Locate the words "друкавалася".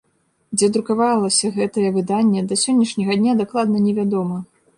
0.77-1.51